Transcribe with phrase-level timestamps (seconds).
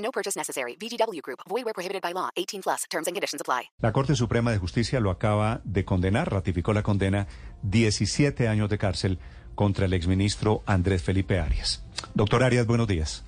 [0.00, 0.76] No purchase necessary.
[0.76, 1.40] VGW Group.
[1.48, 2.30] Void where prohibited by law.
[2.36, 2.84] 18 plus.
[2.90, 3.70] Terms and conditions apply.
[3.80, 7.26] La Corte Suprema de Justicia lo acaba de condenar, ratificó la condena
[7.62, 9.18] 17 años de cárcel
[9.54, 11.84] contra el exministro Andrés Felipe Arias.
[12.14, 13.24] Doctor Arias, buenos días.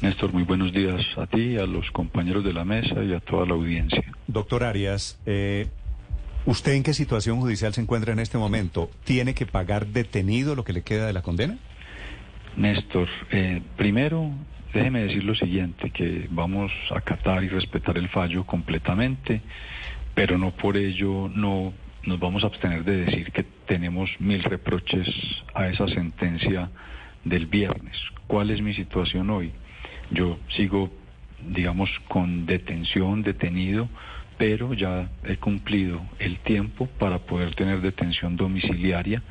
[0.00, 3.46] Néstor, muy buenos días a ti, a los compañeros de la mesa y a toda
[3.46, 4.04] la audiencia.
[4.26, 5.68] Doctor Arias, eh,
[6.46, 8.90] ¿usted en qué situación judicial se encuentra en este momento?
[9.04, 11.58] ¿Tiene que pagar detenido lo que le queda de la condena?
[12.56, 14.32] Néstor, eh, primero
[14.72, 19.40] déjeme decir lo siguiente, que vamos a acatar y respetar el fallo completamente,
[20.14, 21.72] pero no por ello no
[22.04, 25.08] nos vamos a abstener de decir que tenemos mil reproches
[25.54, 26.70] a esa sentencia
[27.24, 27.96] del viernes.
[28.26, 29.52] ¿Cuál es mi situación hoy?
[30.10, 30.90] Yo sigo,
[31.46, 33.88] digamos, con detención, detenido,
[34.38, 39.22] pero ya he cumplido el tiempo para poder tener detención domiciliaria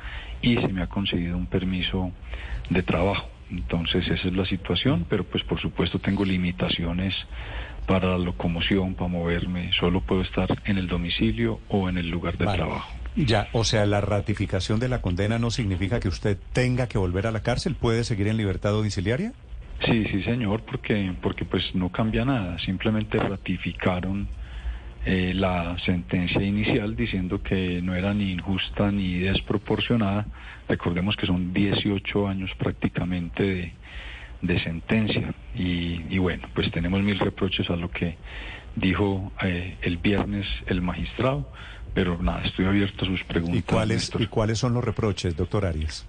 [0.42, 2.12] y se me ha concedido un permiso
[2.70, 3.28] de trabajo.
[3.50, 7.14] Entonces esa es la situación, pero pues por supuesto tengo limitaciones
[7.86, 9.70] para la locomoción, para moverme.
[9.78, 12.58] Solo puedo estar en el domicilio o en el lugar de Vale.
[12.58, 12.92] trabajo.
[13.16, 17.26] Ya, o sea, la ratificación de la condena no significa que usted tenga que volver
[17.26, 19.32] a la cárcel, puede seguir en libertad domiciliaria.
[19.84, 22.58] Sí, sí, señor, porque, porque pues no cambia nada.
[22.58, 24.28] Simplemente ratificaron
[25.10, 30.26] eh, la sentencia inicial diciendo que no era ni injusta ni desproporcionada.
[30.68, 33.72] Recordemos que son 18 años prácticamente de,
[34.42, 35.32] de sentencia.
[35.54, 38.18] Y, y bueno, pues tenemos mil reproches a lo que
[38.76, 41.50] dijo eh, el viernes el magistrado.
[41.94, 43.58] Pero nada, estoy abierto a sus preguntas.
[43.58, 44.12] ¿Y cuáles.
[44.18, 46.06] ¿Y cuáles son los reproches, doctor Arias?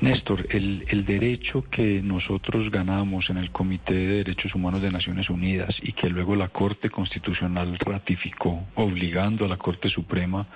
[0.00, 5.28] Néstor, el, el derecho que nosotros ganamos en el Comité de Derechos Humanos de Naciones
[5.30, 10.46] Unidas y que luego la Corte Constitucional ratificó, obligando a la Corte Suprema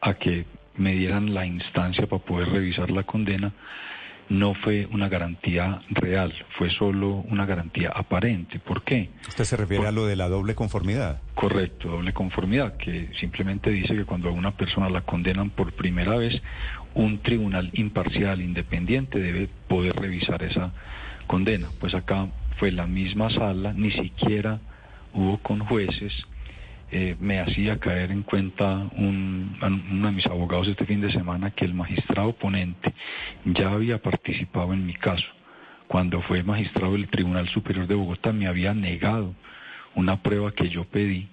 [0.00, 0.44] a que
[0.76, 3.52] me dieran la instancia para poder revisar la condena,
[4.30, 8.60] no fue una garantía real, fue solo una garantía aparente.
[8.60, 9.10] ¿Por qué?
[9.28, 11.20] ¿Usted se refiere a lo de la doble conformidad?
[11.34, 16.16] Correcto, doble conformidad, que simplemente dice que cuando a una persona la condenan por primera
[16.16, 16.40] vez,
[16.94, 20.72] un tribunal imparcial, independiente, debe poder revisar esa
[21.26, 21.66] condena.
[21.80, 24.60] Pues acá fue la misma sala, ni siquiera
[25.12, 26.12] hubo con jueces.
[26.92, 31.52] Eh, me hacía caer en cuenta un, uno de mis abogados este fin de semana
[31.52, 32.92] que el magistrado ponente
[33.44, 35.26] ya había participado en mi caso.
[35.86, 39.34] Cuando fue magistrado del Tribunal Superior de Bogotá me había negado
[39.94, 41.28] una prueba que yo pedí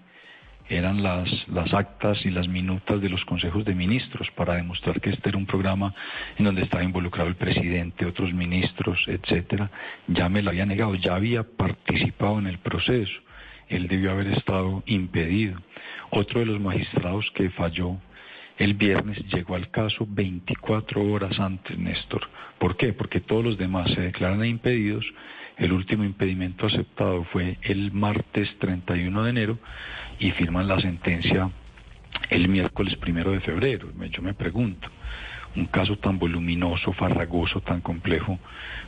[0.69, 5.11] eran las, las actas y las minutas de los consejos de ministros para demostrar que
[5.11, 5.93] este era un programa
[6.37, 9.71] en donde estaba involucrado el presidente, otros ministros, etcétera.
[10.07, 13.13] Ya me lo había negado, ya había participado en el proceso.
[13.69, 15.59] Él debió haber estado impedido.
[16.09, 17.97] Otro de los magistrados que falló
[18.57, 22.27] el viernes llegó al caso 24 horas antes, Néstor.
[22.57, 22.93] ¿Por qué?
[22.93, 25.05] Porque todos los demás se declaran impedidos.
[25.57, 29.59] El último impedimento aceptado fue el martes 31 de enero
[30.19, 31.51] y firman la sentencia
[32.29, 33.89] el miércoles primero de febrero.
[34.11, 34.89] Yo me pregunto,
[35.57, 38.39] un caso tan voluminoso, farragoso, tan complejo,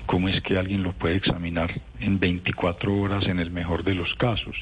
[0.05, 4.13] ¿cómo es que alguien lo puede examinar en 24 horas en el mejor de los
[4.15, 4.55] casos?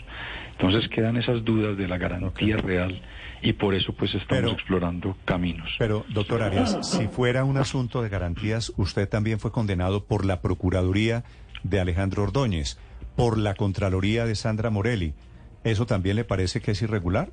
[0.51, 3.01] Entonces quedan esas dudas de la garantía real
[3.41, 5.69] y por eso pues estamos Pero- explorando caminos.
[5.78, 10.41] Pero, doctor Arias, si fuera un asunto de garantías, usted también fue condenado por la
[10.41, 11.24] Procuraduría
[11.63, 12.79] de Alejandro Ordóñez,
[13.16, 15.13] por la Contraloría de Sandra Morelli.
[15.63, 17.29] ¿Eso también le parece que es irregular?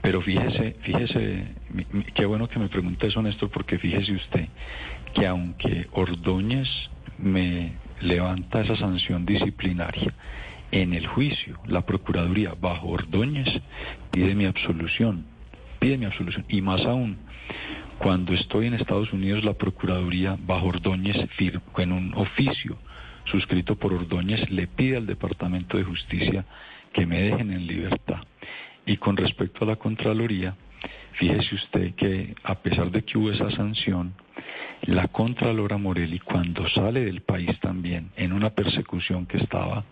[0.00, 1.44] Pero fíjese, fíjese,
[2.14, 4.48] qué bueno que me pregunte eso, Néstor, porque fíjese usted
[5.14, 6.68] que aunque Ordóñez
[7.18, 10.14] me levanta esa sanción disciplinaria,
[10.72, 13.48] en el juicio, la Procuraduría bajo Ordóñez
[14.10, 15.24] pide mi absolución,
[15.78, 16.44] pide mi absolución.
[16.48, 17.18] Y más aún,
[17.98, 21.16] cuando estoy en Estados Unidos, la Procuraduría bajo Ordóñez,
[21.78, 22.78] en un oficio
[23.26, 26.44] suscrito por Ordóñez, le pide al Departamento de Justicia
[26.92, 28.20] que me dejen en libertad.
[28.86, 30.54] Y con respecto a la Contraloría,
[31.12, 34.14] fíjese usted que a pesar de que hubo esa sanción,
[34.82, 39.84] la Contralora Morelli, cuando sale del país también, en una persecución que estaba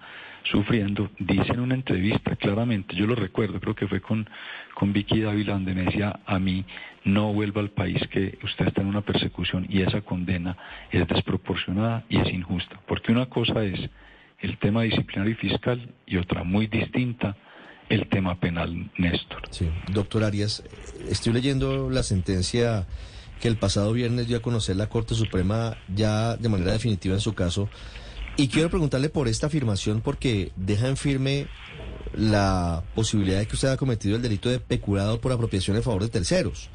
[0.44, 4.28] sufriendo, dice en una entrevista claramente, yo lo recuerdo, creo que fue con,
[4.74, 6.64] con Vicky Dávila, donde me decía a mí,
[7.04, 10.56] no vuelva al país que usted está en una persecución y esa condena
[10.90, 12.78] es desproporcionada y es injusta.
[12.86, 13.90] Porque una cosa es
[14.40, 17.36] el tema disciplinario y fiscal y otra muy distinta,
[17.88, 19.42] el tema penal, Néstor.
[19.50, 20.62] Sí, doctor Arias,
[21.08, 22.86] estoy leyendo la sentencia
[23.40, 27.20] que el pasado viernes dio a conocer la Corte Suprema ya de manera definitiva en
[27.20, 27.68] su caso.
[28.36, 31.46] Y quiero preguntarle por esta afirmación porque deja en firme
[32.16, 36.02] la posibilidad de que usted haya cometido el delito de peculado por apropiación en favor
[36.02, 36.70] de terceros.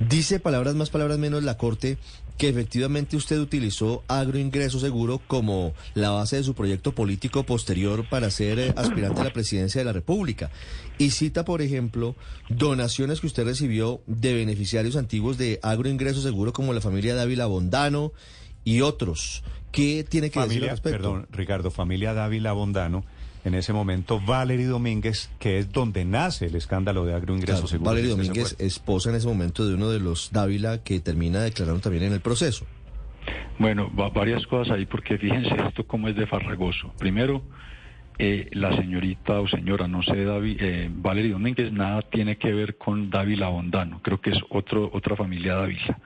[0.00, 1.96] Dice palabras más, palabras menos la Corte
[2.36, 8.30] que efectivamente usted utilizó agroingreso seguro como la base de su proyecto político posterior para
[8.30, 10.50] ser eh, aspirante a la presidencia de la República.
[10.98, 12.14] Y cita, por ejemplo,
[12.50, 18.12] donaciones que usted recibió de beneficiarios antiguos de agroingreso seguro como la familia Dávila Bondano
[18.64, 19.42] y otros.
[19.72, 20.98] ¿Qué tiene que decir al respecto?
[20.98, 23.04] Perdón, Ricardo, familia Dávila Bondano
[23.46, 27.90] en ese momento Valery Domínguez, que es donde nace el escándalo de agroingreso Claro, seguro.
[27.92, 31.40] Valery ¿Usted se Domínguez, esposa en ese momento de uno de los Dávila que termina
[31.40, 32.66] declarando también en el proceso.
[33.58, 36.92] Bueno, va- varias cosas ahí, porque fíjense esto cómo es de farragoso.
[36.98, 37.42] Primero,
[38.18, 42.76] eh, la señorita o señora, no sé, David, eh, Valery Domínguez, nada tiene que ver
[42.76, 45.98] con Dávila Bondano, creo que es otro, otra familia Dávila,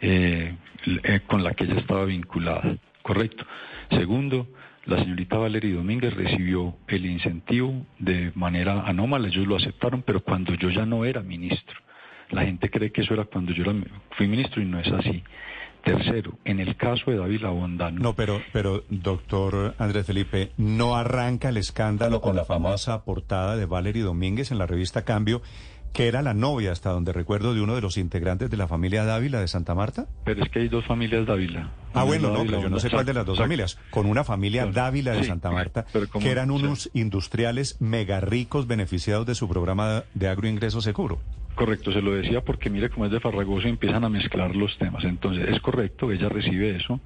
[0.00, 0.56] eh,
[1.04, 3.44] eh, con la que ella estaba vinculada, correcto.
[3.90, 4.46] Segundo,
[4.86, 10.54] la señorita Valery Domínguez recibió el incentivo de manera anómala, ellos lo aceptaron, pero cuando
[10.54, 11.76] yo ya no era ministro.
[12.30, 13.74] La gente cree que eso era cuando yo era,
[14.16, 15.22] fui ministro y no es así.
[15.84, 21.48] Tercero, en el caso de David Bondano, No, pero, pero, doctor Andrés Felipe, no arranca
[21.48, 25.40] el escándalo con la famosa portada de Valery Domínguez en la revista Cambio,
[25.92, 29.04] que era la novia, hasta donde recuerdo, de uno de los integrantes de la familia
[29.04, 30.06] Dávila de Santa Marta.
[30.24, 31.70] pero es que hay dos familias Dávila.
[31.92, 33.78] Ah, bueno, no, pero yo no sé cuál de las dos familias.
[33.90, 34.66] Con una familia.
[34.66, 35.86] Dávila de Santa Marta,
[36.20, 41.20] que eran unos industriales mega ricos beneficiados de su programa de agroingreso seguro.
[41.54, 44.78] Correcto, se lo decía porque mire cómo es de farragoso y empiezan a mezclar los
[44.78, 45.04] temas.
[45.04, 47.00] Entonces, es correcto, ella recibe eso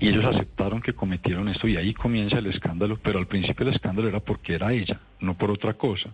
[0.00, 3.74] y ellos aceptaron que cometieron esto y ahí comienza el escándalo, pero al principio el
[3.74, 6.10] escándalo era porque era ella, no por otra cosa.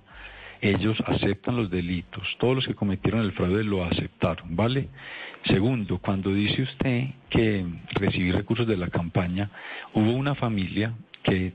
[0.60, 4.88] Ellos aceptan los delitos, todos los que cometieron el fraude lo aceptaron, ¿vale?
[5.44, 9.50] Segundo, cuando dice usted que recibí recursos de la campaña,
[9.94, 11.52] hubo una familia que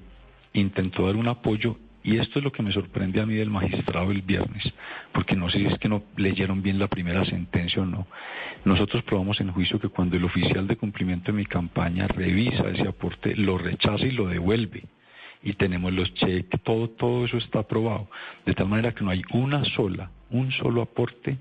[0.53, 4.11] intentó dar un apoyo y esto es lo que me sorprende a mí del magistrado
[4.11, 4.63] el viernes,
[5.11, 8.07] porque no sé si es que no leyeron bien la primera sentencia o no.
[8.65, 12.87] Nosotros probamos en juicio que cuando el oficial de cumplimiento de mi campaña revisa ese
[12.87, 14.83] aporte, lo rechaza y lo devuelve.
[15.43, 18.09] Y tenemos los cheques, todo, todo eso está aprobado.
[18.45, 21.37] De tal manera que no hay una sola, un solo aporte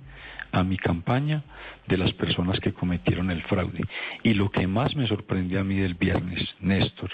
[0.53, 1.43] a mi campaña
[1.87, 3.83] de las personas que cometieron el fraude.
[4.23, 7.11] Y lo que más me sorprendió a mí del viernes, Néstor,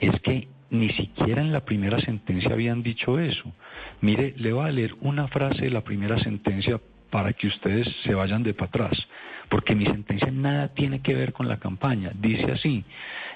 [0.00, 3.52] es que ni siquiera en la primera sentencia habían dicho eso.
[4.00, 6.80] Mire, le voy a leer una frase de la primera sentencia
[7.10, 9.08] para que ustedes se vayan de para atrás,
[9.48, 12.10] porque mi sentencia nada tiene que ver con la campaña.
[12.14, 12.84] Dice así,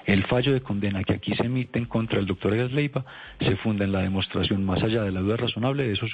[0.05, 3.05] el fallo de condena que aquí se emite en contra del doctor Egas Leiva
[3.39, 6.11] se funda en la demostración más allá de la duda razonable de esos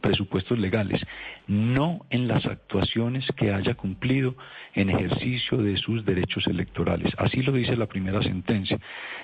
[0.00, 1.00] presupuestos legales,
[1.46, 4.34] no en las actuaciones que haya cumplido
[4.74, 7.12] en ejercicio de sus derechos electorales.
[7.18, 8.78] Así lo dice la primera sentencia.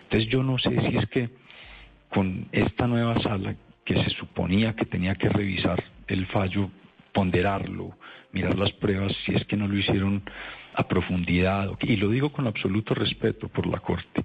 [0.04, 1.30] Entonces yo no sé si es que
[2.10, 6.70] con esta nueva sala que se suponía que tenía que revisar el fallo,
[7.12, 7.96] ponderarlo,
[8.32, 10.22] mirar las pruebas, si es que no lo hicieron
[10.74, 14.24] a profundidad, y lo digo con absoluto respeto por la Corte,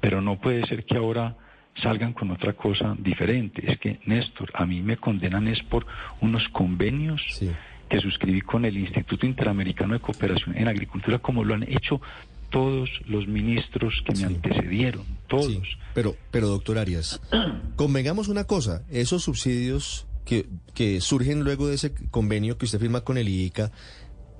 [0.00, 1.36] pero no puede ser que ahora
[1.82, 3.62] salgan con otra cosa diferente.
[3.70, 5.86] Es que, Néstor, a mí me condenan es por
[6.20, 7.50] unos convenios Sí.
[7.88, 12.00] que suscribí con el Instituto Interamericano de Cooperación en Agricultura, como lo han hecho
[12.50, 14.24] todos los ministros que me Sí.
[14.24, 15.46] antecedieron, todos.
[15.46, 15.60] Sí,
[15.94, 17.20] pero, pero doctor Arias,
[17.76, 23.00] convengamos una cosa, esos subsidios que, que surgen luego de ese convenio que usted firma
[23.00, 23.72] con el IICA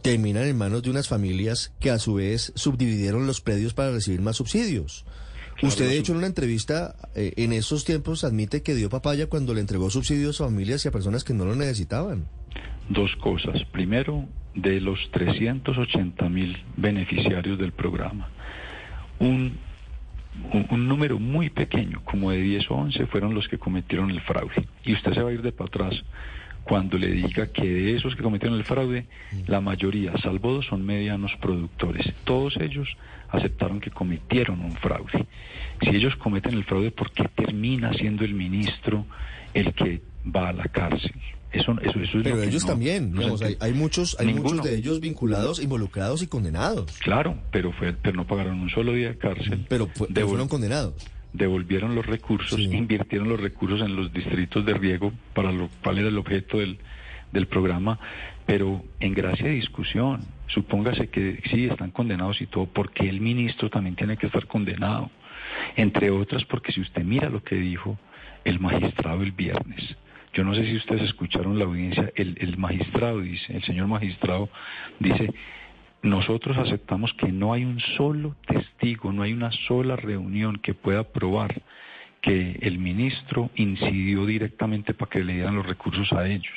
[0.02, 4.21] terminan en manos de unas familias que a su vez subdividieron los predios para recibir
[4.21, 5.07] más subsidios.
[5.54, 9.28] Claro, usted de hecho en una entrevista eh, en esos tiempos admite que dio papaya
[9.28, 12.28] cuando le entregó subsidios a familias y a personas que no lo necesitaban.
[12.90, 13.57] Dos cosas.
[13.73, 18.30] Primero, de los 380 mil beneficiarios del programa,
[19.21, 19.59] un,
[20.71, 24.66] un, número muy pequeño, como de 10 o 11, fueron los que cometieron el fraude.
[24.85, 26.02] Y usted se va a ir de para atrás
[26.64, 29.07] cuando le diga que de esos que cometieron el fraude,
[29.47, 32.12] la mayoría, salvo dos, son medianos productores.
[32.25, 32.88] Todos ellos
[33.30, 35.26] aceptaron que cometieron un fraude.
[35.80, 39.07] Si ellos cometen el fraude, ¿por qué termina siendo el ministro
[39.54, 41.14] el que va a la cárcel?
[41.50, 44.50] Eso, eso, eso es Pero ellos no- también, digamos, hay, hay muchos, hay Ninguno.
[44.57, 46.93] muchos de ellos vinculados, involucrados y condenados.
[46.99, 49.64] Claro, pero, fue, pero no pagaron un solo día de cárcel.
[49.69, 50.95] Pero, fue- pero Devol- fueron condenados.
[51.33, 52.64] devolvieron los recursos, Sí.
[52.64, 56.78] invirtieron los recursos en los distritos de riego para lo cual era el objeto del,
[57.33, 57.99] del programa,
[58.47, 63.69] pero en gracia de discusión, supóngase que sí están condenados y todo, porque el ministro
[63.71, 65.11] también tiene que estar condenado.
[65.76, 67.99] Entre otras porque si usted mira lo que dijo
[68.45, 69.97] el magistrado el viernes,
[70.35, 74.49] yo no sé si ustedes escucharon la audiencia, el, el magistrado dice, el señor magistrado
[74.99, 75.32] dice,
[76.02, 81.04] nosotros aceptamos que no hay un solo testigo, no hay una sola reunión que pueda
[81.04, 81.62] probar
[82.23, 86.52] que el ministro incidió directamente para que le dieran los recursos a ellos.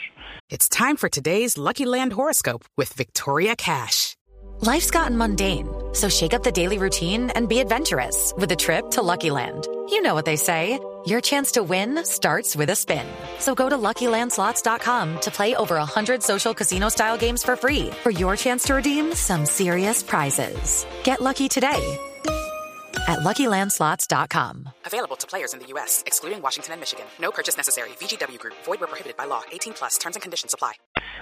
[0.49, 4.15] It's time for today's Lucky Land horoscope with Victoria Cash.
[4.61, 8.91] Life's gotten mundane, so shake up the daily routine and be adventurous with a trip
[8.91, 9.67] to Lucky Land.
[9.89, 10.79] You know what they say.
[11.05, 13.05] Your chance to win starts with a spin.
[13.39, 18.36] So go to LuckyLandSlots.com to play over 100 social casino-style games for free for your
[18.36, 20.86] chance to redeem some serious prizes.
[21.03, 21.98] Get lucky today
[23.08, 24.70] at LuckyLandSlots.com.
[24.86, 27.05] Available to players in the U.S., excluding Washington and Michigan.
[27.20, 27.89] No purchase necessary.
[28.00, 28.53] VGW Group.
[28.65, 29.41] Void where prohibited by law.
[29.51, 29.98] 18 plus.
[29.98, 30.74] Terms and conditions apply.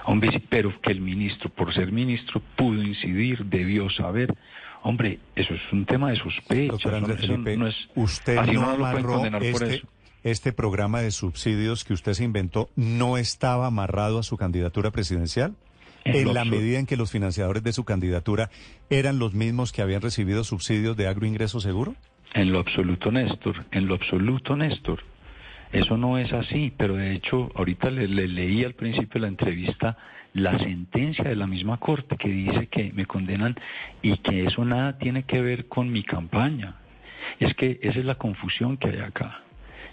[0.06, 4.34] Hombre, sí, pero que el ministro, por ser ministro, pudo incidir, debió saber.
[4.82, 6.72] Hombre, eso es un tema de sospecha.
[6.72, 9.82] Doctor Andrés eso Felipe, no es, usted no amarró este,
[10.22, 15.54] este programa de subsidios que usted se inventó, ¿no estaba amarrado a su candidatura presidencial?
[16.04, 18.50] En la medida en que los financiadores de su candidatura
[18.88, 21.94] eran los mismos que habían recibido subsidios de agroingreso seguro?
[22.32, 25.02] En lo absoluto, Néstor, en lo absoluto, Néstor.
[25.72, 29.28] Eso no es así, pero de hecho, ahorita le, le leí al principio de la
[29.28, 29.96] entrevista
[30.32, 33.56] la sentencia de la misma corte que dice que me condenan
[34.02, 36.74] y que eso nada tiene que ver con mi campaña.
[37.38, 39.42] Es que esa es la confusión que hay acá.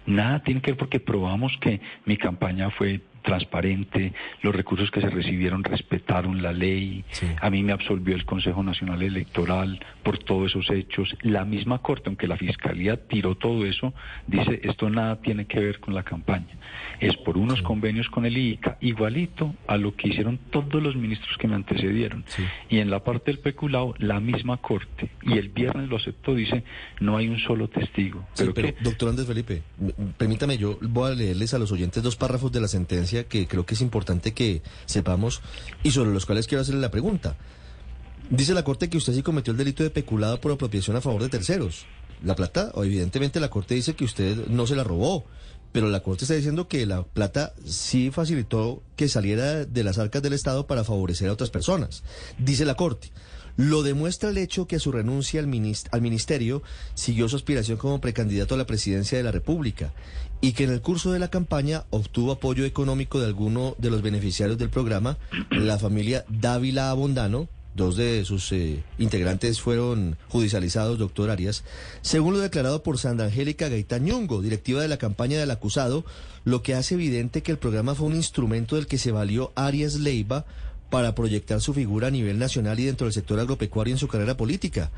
[0.06, 5.10] Nada tiene que ver porque probamos que mi campaña fue transparente, los recursos que se
[5.10, 7.04] recibieron respetaron la ley,
[7.42, 11.14] a mí me absolvió el Consejo Nacional Electoral por todos esos hechos.
[11.24, 13.94] La misma Corte, aunque la Fiscalía tiró todo eso,
[14.28, 16.56] dice esto nada tiene que ver con la campaña.
[17.02, 21.38] Es por unos convenios con el IICA, igualito a lo que hicieron todos los ministros
[21.38, 22.24] que me antecedieron.
[22.70, 26.64] Y en la parte del peculado, la misma Corte, y el viernes lo aceptó, dice
[27.02, 28.26] no hay un solo testigo.
[28.38, 29.64] Pero, pero, que doctor Andrés Felipe,
[30.18, 33.66] permítame, yo voy a leerles a los oyentes dos párrafos de la sentencia que creo
[33.66, 35.42] que es importante que sepamos
[35.84, 37.36] y sobre los cuales quiero hacerle la pregunta.
[38.30, 41.22] Dice la Corte que usted sí cometió el delito de peculado por apropiación a favor
[41.24, 41.86] de terceros.
[42.24, 45.26] La plata, o evidentemente la Corte dice que usted no se la robó,
[45.72, 50.22] pero la Corte está diciendo que la plata sí facilitó que saliera de las arcas
[50.22, 52.04] del Estado para favorecer a otras personas.
[52.38, 53.12] Dice la Corte.
[53.58, 55.50] Lo demuestra el hecho que a su renuncia al,
[55.92, 59.94] al ministerio siguió su aspiración como precandidato a la presidencia de la República
[60.42, 64.02] y que en el curso de la campaña obtuvo apoyo económico de alguno de los
[64.02, 65.18] beneficiarios del programa,
[65.50, 71.64] la familia Dávila Abondano, dos de sus eh, integrantes fueron judicializados, doctor Arias,
[72.02, 76.06] según lo declarado por Sandra Angélica Gaitán Ñongo, directiva de la campaña del acusado,
[76.44, 79.96] lo que hace evidente que el programa fue un instrumento del que se valió Arias
[79.96, 80.46] Leiva
[80.90, 84.38] para proyectar su figura a nivel nacional y dentro del sector agropecuario en su carrera
[84.38, 84.92] política.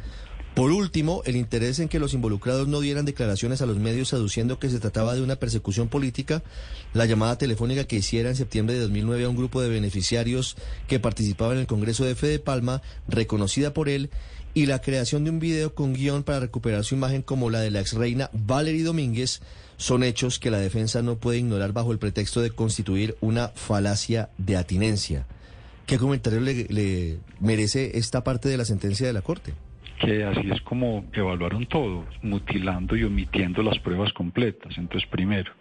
[0.56, 4.60] Por último, el interés en que los involucrados no dieran declaraciones a los medios aduciendo
[4.60, 6.44] que se trataba de una persecución política,
[6.94, 11.00] la llamada telefónica que hiciera en septiembre de 2009 a un grupo de beneficiarios que
[11.00, 14.10] participaba en el Congreso de Fede Palma, reconocida por él,
[14.54, 17.72] y la creación de un video con guion para recuperar su imagen como la de
[17.72, 19.42] la exreina Valerie Domínguez,
[19.78, 24.30] son hechos que la defensa no puede ignorar bajo el pretexto de constituir una falacia
[24.38, 25.26] de atinencia.
[25.90, 29.54] ¿Qué comentario le, merece esta parte de la sentencia de la Corte?
[30.00, 34.78] que así es como evaluaron todo, mutilando y omitiendo las pruebas completas.
[34.78, 35.52] Entonces, primero,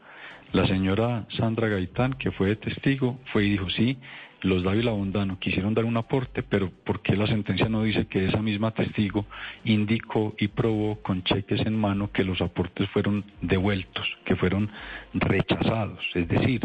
[0.52, 3.98] la señora Sandra Gaitán, que fue de testigo, fue y dijo, sí,
[4.42, 8.26] los Dávila Bondano quisieron dar un aporte, pero ¿por qué la sentencia no dice que
[8.26, 9.26] esa misma testigo
[9.64, 14.70] indicó y probó con cheques en mano que los aportes fueron devueltos, que fueron
[15.14, 16.04] rechazados?
[16.14, 16.60] Es decir,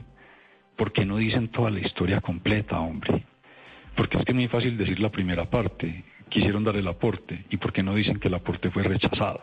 [0.75, 3.23] ¿por qué no dicen toda la historia completa, hombre?
[3.95, 7.57] Porque es que es muy fácil decir la primera parte, quisieron dar el aporte, y
[7.57, 9.41] por qué no dicen que el aporte fue rechazado.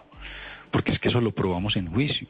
[0.70, 2.28] Porque es que eso lo probamos en juicio.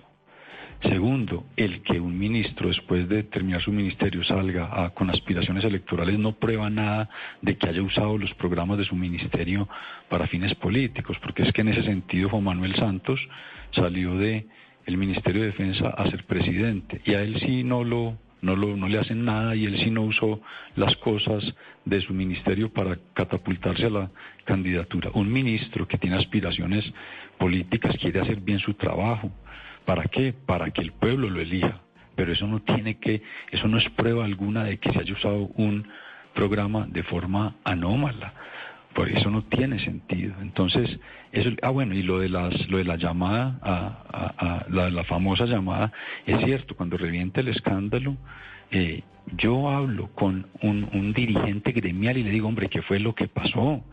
[0.82, 6.18] Segundo, el que un ministro después de terminar su ministerio salga a- con aspiraciones electorales
[6.18, 7.10] no prueba nada
[7.42, 9.68] de que haya usado los programas de su ministerio
[10.08, 13.20] para fines políticos, porque es que en ese sentido Juan Manuel Santos
[13.72, 14.46] salió de
[14.86, 18.76] el Ministerio de Defensa a ser presidente y a él sí no lo no lo
[18.76, 20.40] no le hacen nada y él sí no usó
[20.76, 21.44] las cosas
[21.84, 24.10] de su ministerio para catapultarse a la
[24.44, 25.10] candidatura.
[25.14, 26.84] Un ministro que tiene aspiraciones
[27.38, 29.30] políticas quiere hacer bien su trabajo.
[29.84, 30.32] ¿Para qué?
[30.32, 31.80] Para que el pueblo lo elija.
[32.16, 35.50] Pero eso no tiene que, eso no es prueba alguna de que se haya usado
[35.54, 35.86] un
[36.34, 38.34] programa de forma anómala.
[38.94, 40.34] Por eso no tiene sentido.
[40.40, 40.98] Entonces,
[41.32, 43.76] eso, ah bueno, y lo de las, lo de la llamada, a,
[44.12, 45.92] a- a- la, famosa llamada,
[46.26, 48.16] es cierto, cuando revienta el escándalo,
[48.70, 49.02] eh,
[49.36, 53.28] yo hablo con un, un dirigente gremial y le digo, hombre, ¿qué fue lo que
[53.28, 53.84] pasó?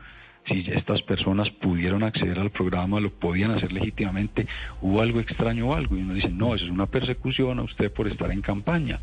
[0.48, 4.48] Si estas personas pudieron acceder al programa, lo podían hacer legítimamente,
[4.82, 5.98] hubo algo extraño o algo.
[5.98, 9.00] Y uno dice, no, eso es una persecución a usted por estar en campaña.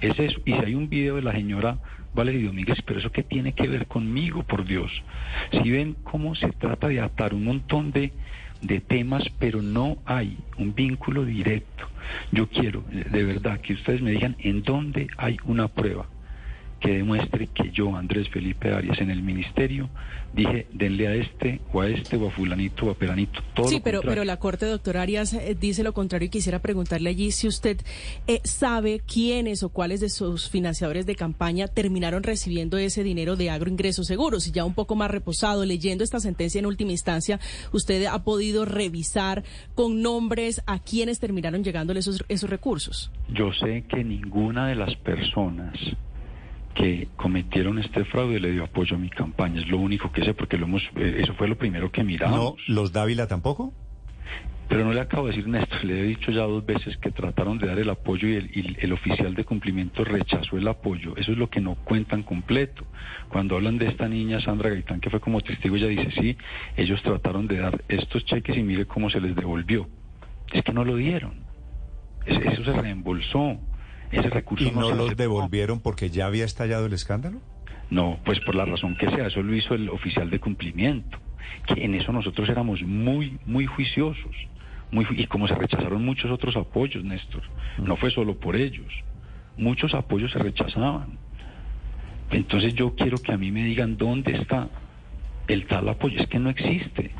[0.00, 0.40] Es eso.
[0.44, 1.78] Y si hay un video de la señora
[2.14, 4.90] Valeria Domínguez, pero eso qué tiene que ver conmigo, por Dios.
[5.52, 8.12] Si ven cómo se trata de atar un montón de,
[8.62, 11.86] de temas, pero no hay un vínculo directo.
[12.32, 16.06] Yo quiero, de verdad, que ustedes me digan en dónde hay una prueba
[16.80, 19.88] que demuestre que yo, Andrés Felipe Arias, en el ministerio,
[20.32, 23.40] dije, denle a este o a este o a fulanito o a peranito.
[23.54, 27.10] Todo sí, pero, pero la Corte, doctor Arias, eh, dice lo contrario y quisiera preguntarle
[27.10, 27.80] allí si usted
[28.26, 33.50] eh, sabe quiénes o cuáles de sus financiadores de campaña terminaron recibiendo ese dinero de
[33.50, 34.46] agroingresos seguros.
[34.46, 37.40] Y ya un poco más reposado, leyendo esta sentencia en última instancia,
[37.72, 39.42] usted ha podido revisar
[39.74, 43.10] con nombres a quienes terminaron llegándole esos, esos recursos.
[43.28, 45.74] Yo sé que ninguna de las personas
[46.78, 49.60] que cometieron este fraude le dio apoyo a mi campaña.
[49.60, 52.06] Es lo único que sé porque lo hemos, eh, eso fue lo primero que ¿No
[52.06, 52.54] miramos.
[52.68, 53.72] los Dávila tampoco?
[54.68, 57.58] Pero no le acabo de decir Néstor, le he dicho ya dos veces que trataron
[57.58, 61.16] de dar el apoyo y el, y el oficial de cumplimiento rechazó el apoyo.
[61.16, 62.84] Eso es lo que no cuentan completo.
[63.30, 66.36] Cuando hablan de esta niña Sandra Gaitán que fue como testigo, ella dice, sí,
[66.76, 69.88] ellos trataron de dar estos cheques y mire cómo se les devolvió.
[70.52, 71.32] Es que no lo dieron.
[72.26, 73.58] Es- Eso se reembolsó.
[74.10, 77.40] Ese recurso ¿Y no los devolvieron porque ya había estallado el escándalo?
[77.90, 81.18] No, pues por la razón que sea, eso lo hizo el oficial de cumplimiento,
[81.66, 84.34] que en eso nosotros éramos muy, muy juiciosos,
[84.90, 87.42] muy, y como se rechazaron muchos otros apoyos, Néstor,
[87.78, 88.92] no fue solo por ellos,
[89.56, 91.18] muchos apoyos se rechazaban.
[92.30, 94.68] Entonces yo quiero que a mí me digan dónde está
[95.46, 97.10] el tal apoyo, es que no existe.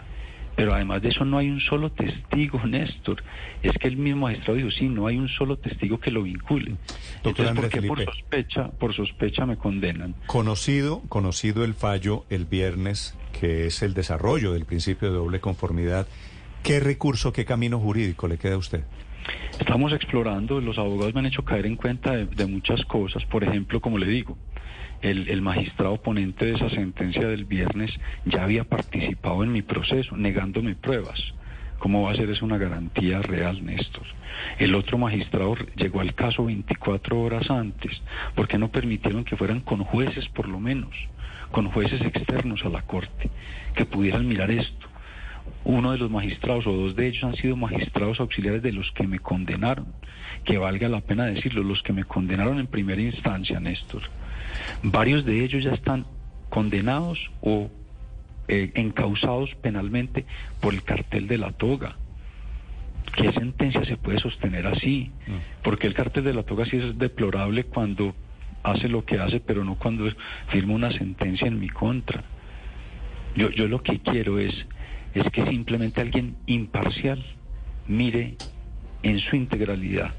[0.58, 3.22] Pero además de eso no hay un solo testigo, Néstor.
[3.62, 6.74] Es que el mismo magistrado dijo, sí, no hay un solo testigo que lo vincule.
[7.22, 10.16] Doctor Entonces, ¿por qué por sospecha, por sospecha me condenan?
[10.26, 16.08] Conocido, conocido el fallo el viernes, que es el desarrollo del principio de doble conformidad,
[16.64, 18.82] ¿qué recurso, qué camino jurídico le queda a usted?
[19.60, 23.44] Estamos explorando, los abogados me han hecho caer en cuenta de, de muchas cosas, por
[23.44, 24.36] ejemplo, como le digo,
[25.00, 27.90] el, magistrado ponente de esa sentencia del viernes
[28.24, 31.20] ya había participado en mi proceso, negándome pruebas.
[31.78, 34.02] ¿Cómo va a ser eso una garantía real, Néstor?
[34.58, 38.02] El otro magistrado llegó al caso 24 horas antes.
[38.34, 40.90] ¿Por qué no permitieron que fueran con jueces, por lo menos?
[41.52, 43.30] Con jueces externos a la corte,
[43.76, 44.88] que pudieran mirar esto
[45.64, 49.06] uno de los magistrados o dos de ellos han sido magistrados auxiliares de los que
[49.06, 49.86] me condenaron,
[50.44, 54.02] que valga la pena decirlo, los que me condenaron en primera instancia, Néstor.
[54.82, 56.06] Varios de ellos ya están
[56.48, 57.70] condenados o
[58.48, 60.24] eh, encausados penalmente
[60.60, 61.96] por el cartel de la toga.
[63.16, 65.10] ¿Qué sentencia se puede sostener así?
[65.62, 68.14] Porque el cartel de la toga sí es deplorable cuando
[68.62, 70.10] hace lo que hace, pero no cuando
[70.48, 72.22] firma una sentencia en mi contra.
[73.34, 74.54] Yo, yo lo que quiero es,
[75.14, 77.24] es que simplemente alguien imparcial
[77.86, 78.36] mire
[79.02, 80.14] en su integralidad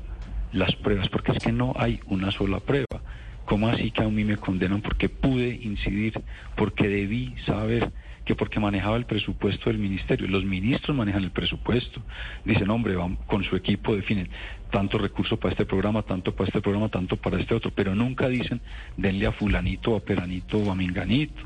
[0.51, 3.01] las pruebas, porque es que no hay una sola prueba.
[3.49, 6.21] ¿Cómo así que a mí me condenan porque pude incidir,
[6.55, 7.91] porque debí saber
[8.23, 10.27] que porque manejaba el presupuesto del ministerio?
[10.27, 11.99] Los ministros manejan el presupuesto.
[12.45, 14.29] Dicen, hombre, van con su equipo, definen
[14.69, 18.29] tanto recurso para este programa, tanto para este programa, tanto para este otro, pero nunca
[18.29, 18.61] dicen,
[18.97, 21.41] denle a fulanito, a peranito o a minganito.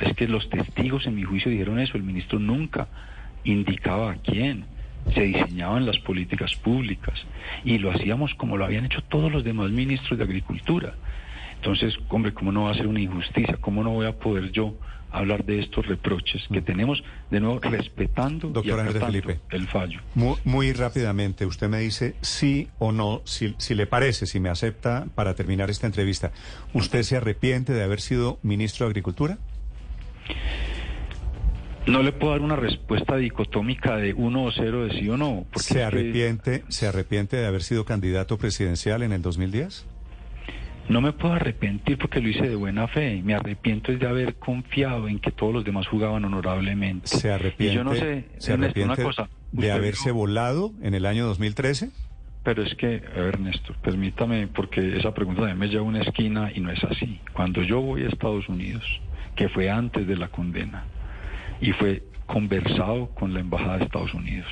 [0.00, 2.88] Es que los testigos en mi juicio dijeron eso, el ministro nunca
[3.44, 4.64] indicaba a quién.
[5.14, 7.24] Se diseñaban las políticas públicas
[7.64, 10.94] y lo hacíamos como lo habían hecho todos los demás ministros de Agricultura.
[11.66, 13.56] Entonces, hombre, ¿cómo no va a ser una injusticia?
[13.60, 14.76] ¿Cómo no voy a poder yo
[15.10, 19.40] hablar de estos reproches que tenemos, de nuevo, respetando y Doctor acatando Felipe.
[19.50, 19.98] el fallo?
[20.14, 24.48] Muy, muy rápidamente, usted me dice sí o no, si, si le parece, si me
[24.48, 26.30] acepta para terminar esta entrevista.
[26.72, 29.38] ¿Usted se arrepiente de haber sido ministro de Agricultura?
[31.88, 35.46] No le puedo dar una respuesta dicotómica de uno o cero, de sí o no.
[35.52, 39.84] porque ¿Se que- arrepiente, ¿Se arrepiente de haber sido candidato presidencial en el 2010?
[40.88, 43.20] No me puedo arrepentir porque lo hice de buena fe.
[43.24, 47.08] Me arrepiento es de haber confiado en que todos los demás jugaban honorablemente.
[47.08, 49.28] ¿Se arrepiente, Y yo no sé, ¿se Ernesto, una cosa.
[49.52, 51.90] de haberse dijo- volado en el año 2013?
[52.44, 56.02] Pero es que, a ver, Néstor, permítame, porque esa pregunta también me lleva a una
[56.02, 57.20] esquina y no es así.
[57.32, 58.84] Cuando yo voy a Estados Unidos,
[59.34, 60.84] que fue antes de la condena,
[61.60, 64.46] y fue conversado con la Embajada de Estados Unidos,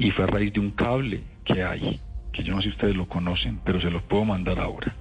[0.00, 2.00] y fue a raíz de un cable que hay,
[2.32, 4.96] que yo no sé si ustedes lo conocen, pero se los puedo mandar ahora.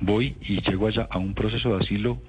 [0.00, 2.20] Voy y llego allá a un proceso de asilo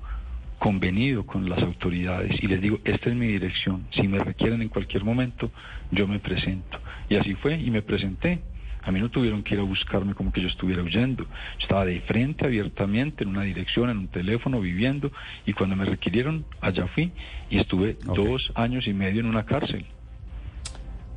[0.59, 4.69] convenido con las autoridades y les digo, esta es mi dirección, si me requieren en
[4.69, 5.51] cualquier momento,
[5.91, 6.79] yo me presento.
[7.09, 8.41] Y así fue y me presenté.
[8.81, 11.25] A mí no tuvieron que ir a buscarme como que yo estuviera huyendo.
[11.59, 15.11] Estaba de frente, abiertamente, en una dirección, en un teléfono, viviendo,
[15.45, 17.11] y cuando me requirieron, allá fui
[17.49, 19.85] y estuve dos años y medio en una cárcel.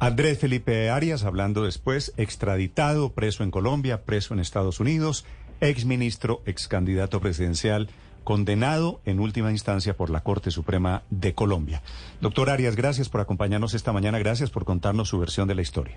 [0.01, 5.25] Andrés Felipe Arias, hablando después, extraditado, preso en Colombia, preso en Estados Unidos,
[5.63, 7.89] exministro, ex candidato presidencial,
[8.25, 11.83] condenado en última instancia por la Corte Suprema de Colombia.
[12.21, 15.97] Doctor Arias, gracias por acompañarnos esta mañana, gracias por contarnos su versión de la historia.